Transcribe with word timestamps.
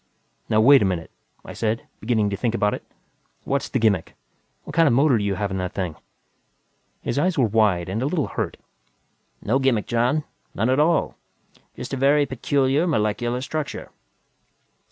"Now 0.49 0.59
wait 0.61 0.81
a 0.81 0.85
minute," 0.85 1.11
I 1.45 1.53
said, 1.53 1.85
beginning 1.99 2.31
to 2.31 2.35
think 2.35 2.55
about 2.55 2.73
it. 2.73 2.81
"What's 3.43 3.69
the 3.69 3.77
gimmick? 3.77 4.15
What 4.63 4.73
kind 4.75 4.87
of 4.87 4.95
motor 4.95 5.15
do 5.19 5.23
you 5.23 5.35
have 5.35 5.51
in 5.51 5.57
that 5.59 5.73
thing?" 5.73 5.95
His 7.03 7.19
eyes 7.19 7.37
were 7.37 7.45
wide 7.45 7.87
and 7.87 8.01
a 8.01 8.07
little 8.07 8.29
hurt. 8.29 8.57
"No 9.43 9.59
gimmick, 9.59 9.85
John. 9.85 10.23
None 10.55 10.71
at 10.71 10.79
all. 10.79 11.17
Just 11.75 11.93
a 11.93 11.97
very 11.97 12.25
peculiar 12.25 12.87
molecular 12.87 13.41
structure." 13.41 13.91